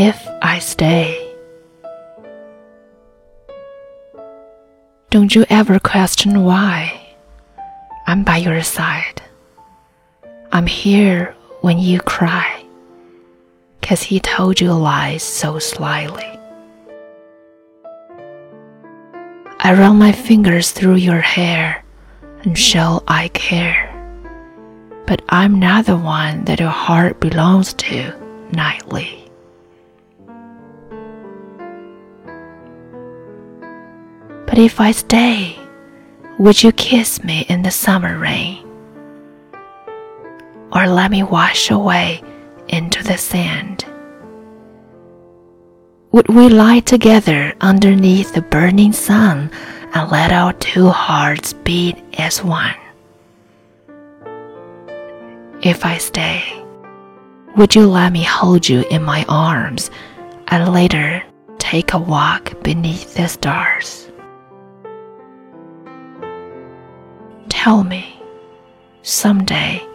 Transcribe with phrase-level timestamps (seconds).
[0.00, 1.12] if I stay?
[5.10, 7.06] Don't you ever question why?
[8.06, 9.20] I'm by your side.
[10.52, 12.64] I'm here when you cry,
[13.82, 16.32] 'cause he told you lies so slyly.
[19.60, 21.84] I run my fingers through your hair
[22.42, 23.92] and show I care.
[25.06, 28.14] But I'm not the one that your heart belongs to
[28.52, 29.29] nightly.
[34.60, 35.58] If I stay,
[36.38, 38.62] would you kiss me in the summer rain?
[40.72, 42.22] Or let me wash away
[42.68, 43.86] into the sand?
[46.12, 49.50] Would we lie together underneath the burning sun
[49.94, 52.76] and let our two hearts beat as one?
[55.62, 56.42] If I stay,
[57.56, 59.90] would you let me hold you in my arms
[60.48, 61.22] and later
[61.56, 64.09] take a walk beneath the stars?
[67.62, 68.18] Tell me,
[69.02, 69.86] someday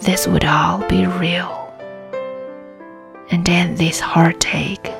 [0.00, 1.72] this would all be real.
[3.30, 4.92] And then this heartache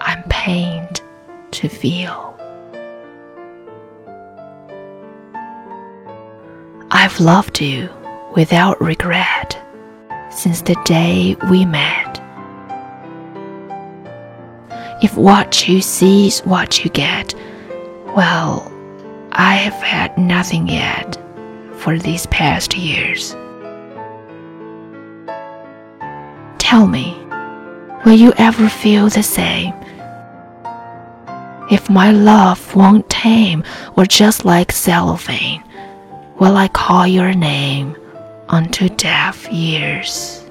[0.00, 1.02] I'm pained
[1.50, 2.34] to feel.
[6.90, 7.90] I've loved you
[8.34, 9.62] without regret
[10.30, 12.22] since the day we met.
[15.02, 17.34] If what you see is what you get,
[18.16, 18.72] well,
[19.32, 21.20] I have had nothing yet
[21.84, 23.32] for these past years.
[26.58, 27.14] Tell me,
[28.06, 29.74] will you ever feel the same?
[31.70, 33.64] If my love won't tame
[33.98, 35.62] or just like cellophane,
[36.40, 37.96] will I call your name
[38.48, 40.43] unto deaf ears?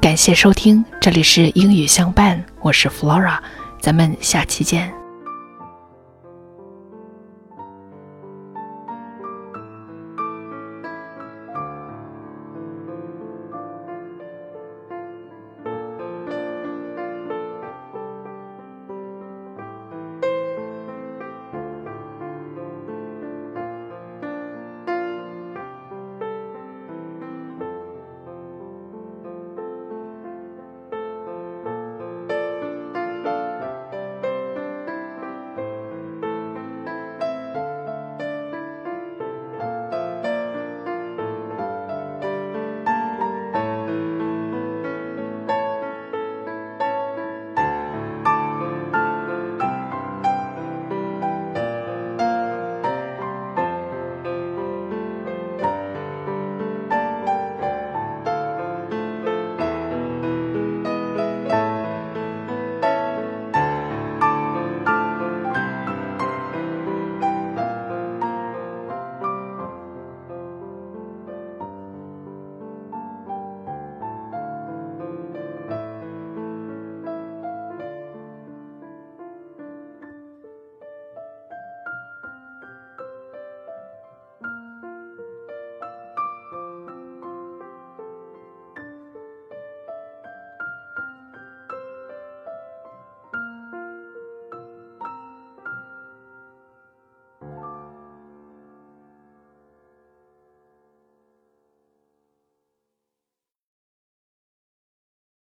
[0.00, 3.38] 感谢收听，这里是英语相伴，我是 Flora，
[3.82, 4.99] 咱们下期见。